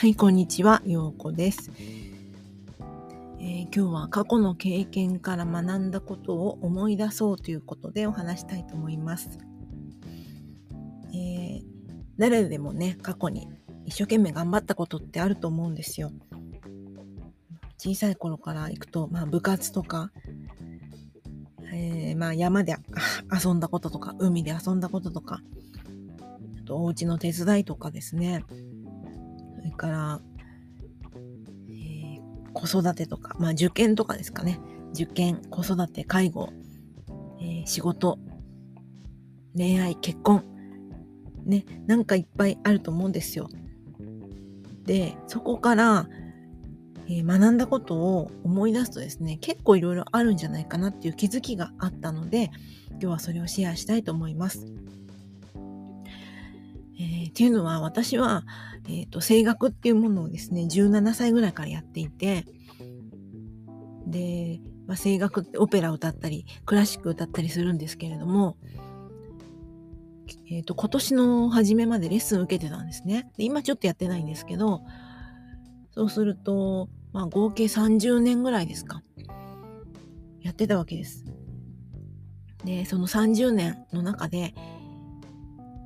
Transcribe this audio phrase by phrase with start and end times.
[0.00, 1.70] はい、こんにちは、ようこです、
[3.38, 9.28] えー、今日は過去の経験から学んだことを思い出そうということでお話したいと思います。
[11.12, 11.62] えー、
[12.16, 13.46] 誰でもね、過去に
[13.84, 16.10] 一生懸命頑張ったことってあると思うんですよ。
[17.76, 20.12] 小さい頃から行くと、まあ部活とか、
[21.74, 22.74] えー、まあ山で
[23.30, 25.42] 遊んだこととか、海で遊んだこととか、
[26.58, 28.46] あとお家の手伝いとかですね。
[29.60, 30.20] それから、
[31.68, 32.20] えー、
[32.54, 34.58] 子育てとか、まあ受験とかですかね。
[34.94, 36.50] 受験、子育て、介護、
[37.40, 38.18] えー、仕事、
[39.54, 40.44] 恋愛、結婚。
[41.44, 43.48] ね、なんかいっぱいあると思うんですよ。
[44.86, 46.08] で、そこから、
[47.06, 52.50] えー、学んだことを思い出すとですね、結構いろいろあるんじゃないかなっていう気づきがあったので、
[52.92, 54.66] 今日はそれをシェアしたいと思います。
[57.30, 58.44] っていうのは私は、
[58.86, 62.44] え、ー、と、声楽っていうものをですね、17歳ぐらいからやっていて、
[64.06, 68.56] で、まあ、声楽ってオペラを歌ったり、クラシック歌ったりするんですけれども、
[70.50, 73.30] えっ、ー、と、今年の初めまでレッスン受けてたんですね。
[73.36, 74.82] で今ちょっとやってないんですけど、
[75.92, 79.02] そうすると、まあ合計30年ぐらいですか。
[80.40, 81.24] やってたわけです。
[82.64, 84.54] で、その30年の中で、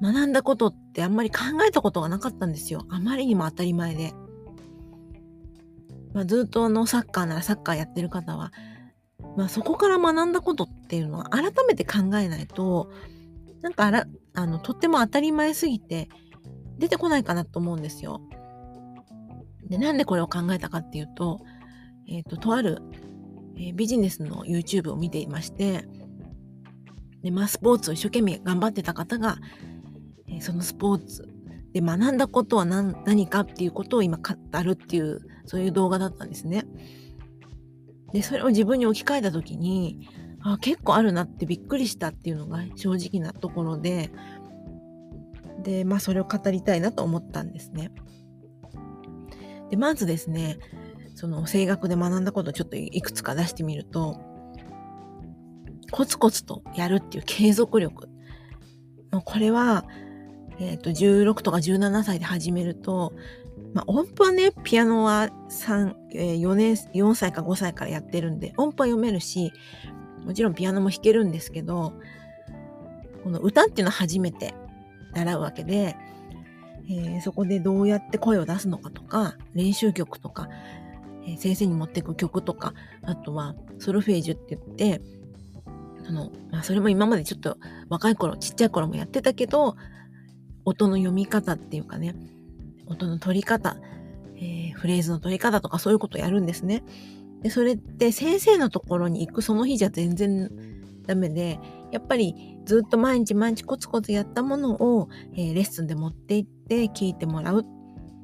[0.00, 2.84] 学んだことってあんまり考えたことがなかったんですよ。
[2.88, 4.12] あまりにも当たり前で。
[6.14, 8.52] まあ、ずっとあのサッカーならサッカーやってる方は、
[9.36, 12.90] まあ、そこから学んだことっていうのは改めて考えないと、
[13.60, 16.08] なんかあら、あの、とっても当たり前すぎて
[16.78, 18.20] 出てこないかなと思うんですよ。
[19.68, 21.40] で、なんでこれを考えたかっていうと、
[22.08, 22.82] えっ、ー、と、とある、
[23.56, 25.84] えー、ビジネスの YouTube を見ていまして、
[27.22, 29.38] で、まあ、スポーツを一生懸命頑張ってた方が、
[30.40, 31.28] そのスポーツ
[31.72, 36.64] で学んだことは何何かっていうことを今語るっていう、そういう動画だったんですね。
[38.12, 40.08] で、それを自分に置き換えた時に、
[40.40, 44.10] あ結構あるなってびっくりしたっていうのが正直なところで、
[45.62, 47.90] で、まあそれを語りたいなと思ったんですね。
[49.70, 50.58] で、まずですね、
[51.14, 54.20] その声楽で学んだことをちょっといくつか出してみると、
[55.90, 58.08] コツコツとやるっていう継続力。
[59.24, 59.84] これは、
[60.60, 63.12] えっ、ー、と、16とか17歳で始めると、
[63.74, 69.52] まあ、音符はね、ピアノは3、えー、4年、4歳か5歳からやってるんで、音符は読めるし、
[70.24, 71.92] もちろんピアノも弾けるんですけど、
[73.22, 74.54] この歌っていうのは初めて
[75.14, 75.96] 習うわけで、
[76.90, 80.48] えー、そこでどうやって声を出すのかとか、練習曲とか、
[81.26, 85.02] えー、先生に持っていく曲とか、あとはソルフェージュって言って、
[86.06, 87.58] その、まあ、それも今までちょっと
[87.90, 89.76] 若い頃、ちっちゃい頃もやってたけど、
[90.68, 92.14] 音の読み方っていうかね、
[92.86, 93.78] 音の取り方、
[94.36, 96.84] えー、フレーズの取り方とかそういうことをやるんですね。
[97.42, 100.50] で、それって先生のところに行くその日じゃ全然
[101.06, 101.58] ダメで、
[101.90, 107.64] やっぱりずっと毎日毎日コツコツやったものを、えー、レッスンで持って行って聞いてもらう。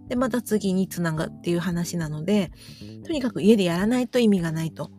[0.08, 2.52] で、また次につながっていう話なので、
[3.06, 4.90] とにかく家でやらないと意味がないと。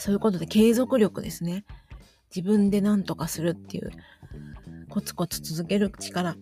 [0.00, 1.64] そういうことで継続力ですね。
[2.34, 3.92] 自分で何とかするっていう、
[4.94, 6.36] コツコツ続ける力。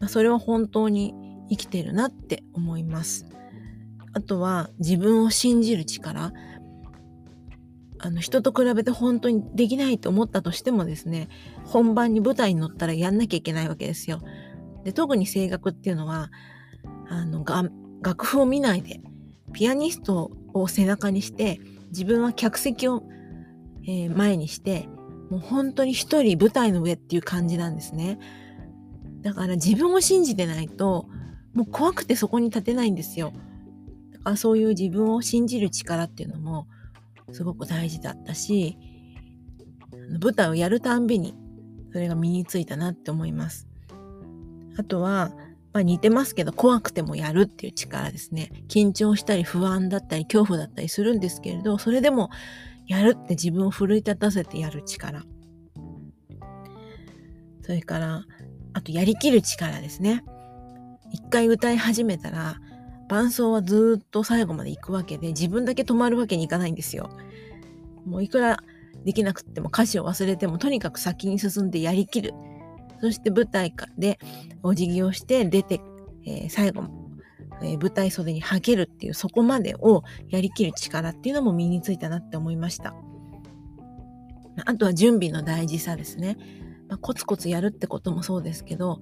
[0.00, 1.12] まあそれは本当に
[1.50, 3.26] 生きてるなって思います。
[4.14, 6.32] あとは自分を信じる力。
[7.98, 11.28] あの人と比べて本当にできないと思ったとしてもですね、
[11.66, 14.22] 本番に舞台に乗ったらやんなきゃいけないわけですよ。
[14.82, 16.30] で特に声楽っていうのは、
[17.10, 17.44] あの、
[18.00, 19.02] 楽譜を見ないで、
[19.52, 23.02] ピアニストを背中にして、自分は客席を、
[23.86, 24.88] えー、前にして、
[25.30, 28.18] もう本当に一人舞台の上っていう感じなんですね。
[29.22, 31.06] だから自分を信じてないと、
[31.54, 33.32] もう怖くてそこに立てないんですよ。
[34.12, 36.66] だからそういう自分を信じる力っていうのも
[37.32, 38.76] すごく大事だったし、
[40.20, 41.34] 舞台をやるたんびに
[41.92, 43.68] それが身についたなって思います。
[44.76, 45.32] あとは、
[45.72, 48.50] まあ似てますけど、怖くてもやるっていう力ですね。
[48.68, 52.30] 緊張したり不安だったり恐怖だったりするんですけれど、それでも
[52.90, 55.22] やるって自分を奮い立たせてやる力。
[57.62, 58.24] それから、
[58.72, 60.24] あとやりきる力ですね。
[61.12, 62.56] 一回歌い始めたら、
[63.08, 67.10] 伴奏はずっと最後まで行くわけで、自分だけ止まるわけにいかないんですよ。
[68.04, 68.58] もういくら
[69.04, 72.34] できなくっても歌詞を忘れても、とにかく先に進んでやりきる。
[73.00, 74.18] そして舞台で
[74.64, 75.80] お辞儀をして出て、
[76.26, 76.82] えー、最後、
[77.62, 82.94] え、舞台袖にはけるっていうそこまでをやりきる力っていうのも身についたなって思いました。
[84.64, 86.36] あとは準備の大事さですね。
[86.88, 89.00] まあ、コツコツやるってこともそうですけど、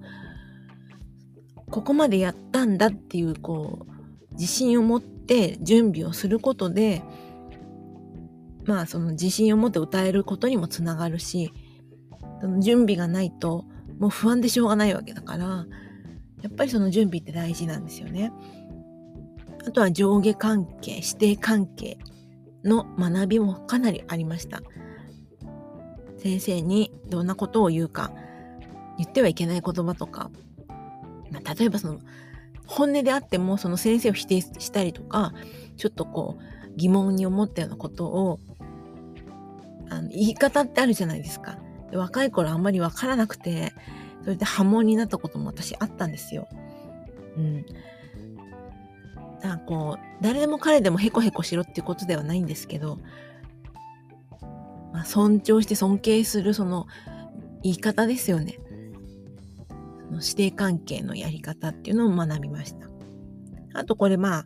[1.69, 7.03] ここまでやったんだっていう、こう、自信を持って準備をすることで、
[8.65, 11.51] まあその自信を持って歌えることにもつながるし、
[12.59, 13.65] 準備がないと
[13.99, 15.65] もう不安でしょうがないわけだから、
[16.41, 18.31] やっぱりその準備って大事なんですよね。
[19.67, 21.97] あとは上下関係、指定関係
[22.63, 24.61] の学びもかなりありました。
[26.17, 28.11] 先生にどんなことを言うか、
[28.97, 30.31] 言ってはいけない言葉とか、
[31.31, 31.99] まあ、例えばその
[32.65, 35.33] 本音であってもその先生を否定したりとか、
[35.77, 38.39] ちょっとこう疑問に思ったようなことを、
[39.89, 41.57] あの言い方ってあるじゃないですか。
[41.89, 43.73] で若い頃あんまりわからなくて、
[44.23, 46.47] それで波紋になったことも私あったんですよ。
[47.37, 47.65] うん。
[47.65, 47.71] だ
[49.41, 52.99] からこう、誰でも彼でもヘコヘコしろっていうことではないんですけど、
[54.91, 56.87] まあ、尊重して尊敬するその
[57.63, 58.59] 言い方ですよね。
[60.09, 62.89] その師弟関係のやり方っていうのを学びました。
[63.73, 64.45] あとこれまあ、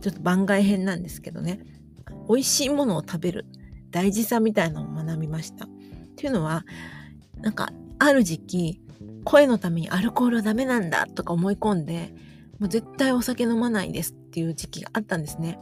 [0.00, 1.60] ちょっと番外編なんですけどね、
[2.28, 3.46] 美味しいものを食べる
[3.90, 5.66] 大事さみたいなのを学びました。
[5.66, 5.68] っ
[6.16, 6.64] ていうのは、
[7.40, 8.80] なんかある時期、
[9.24, 12.14] 声のためにアルコールはダメなんだとか思い込んで、
[12.58, 15.58] もう絶対お酒飲まないですっていう時期があったんですね。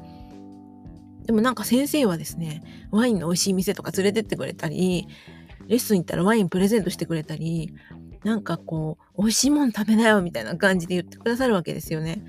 [1.24, 5.08] でもなんか先生はですね、ワインの美味しい店とか連れてってくれたり、
[5.66, 7.74] レッスン行ったらワインプレゼントしてくれたり、
[8.24, 12.22] なんかこう、美味しいもん食べなよみたいな感じで言ってくださるわけですよね。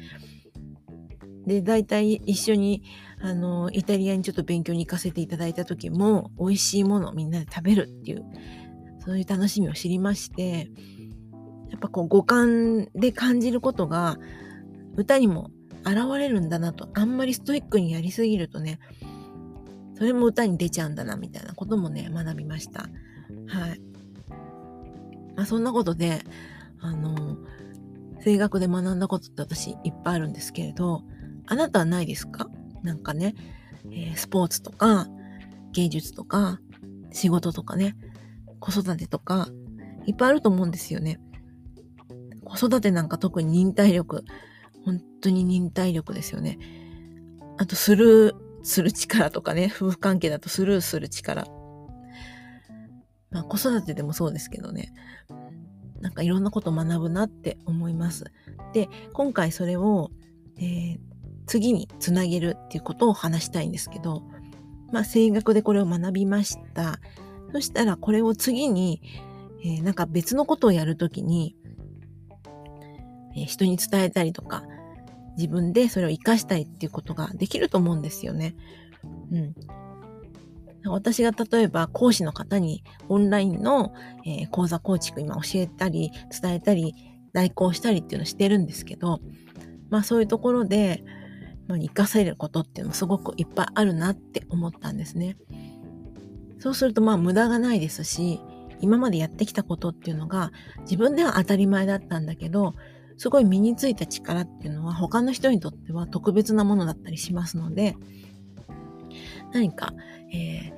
[1.46, 2.84] で、大体一緒に、
[3.22, 8.26] あの、イタリアにちょっと勉強に行かせていただいた時も、美味しいものをみんなで食べるっていう、
[9.06, 10.70] そういう楽しみを知りまして、
[11.70, 14.18] やっぱこう五感で感じることが
[14.96, 15.52] 歌にも
[15.86, 18.80] 現れるんだなと、あんまりストイックにやりすぎるとね、
[19.94, 22.82] それも歌に出ちゃうんだなみたいなこともね、学びました。
[22.82, 22.88] は
[23.68, 23.82] い。
[25.36, 26.22] まあ、そんなことで、
[26.80, 27.38] あの、
[28.24, 31.04] 声楽で学んだことって私いっぱいあるんですけれど、
[31.46, 32.50] あなたはないですか？
[32.82, 33.36] なんかね、
[33.92, 35.08] えー、スポーツとか、
[35.74, 36.60] 芸術とか、
[37.12, 37.96] 仕事とかね、
[38.66, 39.48] 子育てとか、
[40.08, 41.20] いっぱいあると思うんですよね。
[42.44, 44.24] 子育てなんか特に忍耐力、
[44.84, 46.58] 本当に忍耐力ですよね。
[47.58, 51.46] あと、スルーする力とかね、夫婦関係だとスルーする力。
[53.30, 54.92] まあ、子育てでもそうですけどね。
[56.02, 58.26] なんかいろんなこと学ぶなって思います。
[58.74, 60.10] で、今回それを、
[60.58, 61.00] えー、
[61.46, 64.24] 次につなげるっていうことを話したいんですけど、
[64.92, 67.00] まあ、声楽でこれを学びました。
[67.52, 69.02] そしたらこれを次に、
[69.64, 71.56] えー、なんか別のことをやるときに、
[73.36, 74.64] えー、人に伝えたりとか、
[75.38, 78.56] 自分でそれを活かしたいっていうことができると思うんですよね。
[79.32, 79.56] うん。
[80.88, 83.94] 私が例えば講師の方にオンラインの、
[84.24, 86.94] えー、講座構築今教えたり伝えたり
[87.34, 89.20] 代行したりっていうのをしてるんですけど、
[89.90, 91.04] まあそういうところで、
[91.68, 95.38] まあ、活かされることっていうのもすごくいっぱいあるなって思ったんですね。
[96.66, 98.42] そうするとまあ無駄がないですし、
[98.82, 100.52] 今までやってきたことっていうのが
[100.82, 102.74] 自分では当たり前だったんだけど、
[103.18, 107.96] すごい身についた力っていうのは他の人にとっては特別なものだったりしますので、
[109.54, 109.94] 何か、
[110.34, 110.74] え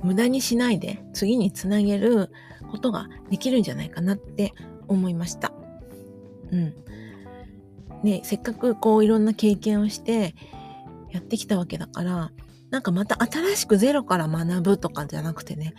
[0.00, 2.32] ー、無駄にしないで次につなげる
[2.68, 4.52] ことができるんじゃないかなって
[4.88, 5.52] 思いました。
[6.50, 6.74] うん。
[8.02, 10.34] ね、せっかくこういろんな経験をして
[11.12, 12.32] やってきたわけだから、
[12.70, 15.74] なんかまた新しくゼロから学ぶとかじゃなくてね、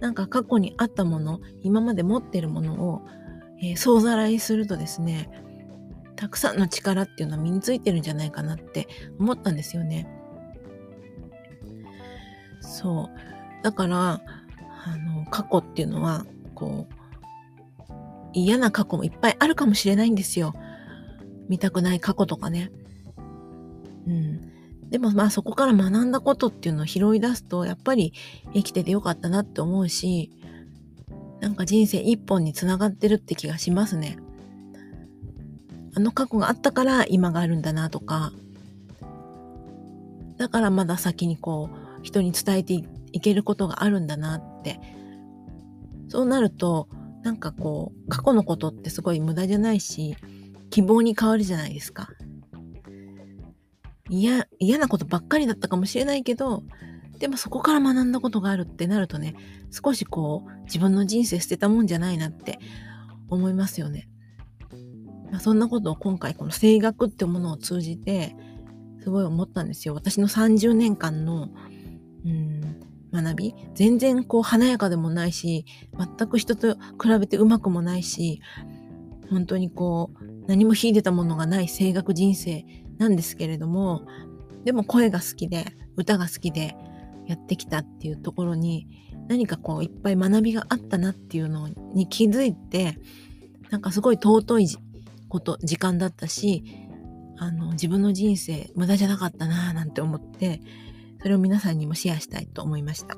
[0.00, 3.02] なんか過去にあったもの、今まで持ってるものを、
[3.62, 5.30] えー、総ざらいするとですね、
[6.16, 8.88] たくさんの力っていうのは身についてるんじゃないかなって
[9.18, 10.08] 思ったんですよね。
[12.60, 13.62] そう。
[13.62, 14.20] だから、
[14.86, 17.94] あの、過去っていうのは、こう、
[18.32, 20.54] 嫌な過去もいっぱいあるかもしれないんですよ。
[21.48, 22.70] 見たくない過去とかね。
[24.94, 28.12] でもまあそこから学んだことっていうのを拾い出すと、やっぱり
[28.52, 30.30] 生きててよかったなって思うし、
[31.40, 34.18] なんか人生一本につながってるって気がしますね。
[35.96, 38.30] あの過去があったから今があるんだなとか、
[40.36, 42.74] だからまだ先にこう人に伝えて
[43.10, 44.78] いけることがあるんだなって。
[46.06, 46.88] そうなると、
[47.24, 50.14] なんかこう過去のことってすごい無駄じゃないし、
[50.70, 52.10] 希望に変わるじゃないですか。
[54.20, 56.62] 嫌、嫌なことばっかりだったかもしれないけど、
[57.18, 59.34] でもそこから学んだことがあるってなるとね、
[59.70, 62.58] 少しこう、自分の人生捨てたもんじゃないなって
[63.28, 64.08] 思いますよね。
[65.30, 68.36] まあ、そんなことを今回この声楽ってものを通じて、
[69.02, 69.94] すごい思ったんですよ。
[69.94, 71.48] 私の30年間の、
[72.24, 72.80] うん、
[73.12, 75.66] 学び全然こう華やかでもないし、
[75.96, 78.40] 全く人と比べてうまくもないし、
[79.30, 82.64] 本当にこう、何も秀でたものがない声楽人生
[83.04, 84.06] なんですけれども、
[84.64, 86.74] でも声が好きで、歌が好きで
[87.26, 88.88] やってきたっていうところに、
[89.28, 92.98] 何かこういっぱい学びがあったなっていうのに気づいて、
[93.70, 94.68] なんかすごい尊い
[95.28, 96.64] こと、時間だったし、
[97.36, 100.62] あの、自分の人生無駄じゃなかったなぁなんて思って、
[101.20, 103.16] それを皆さんにもシェアしたいと思いました。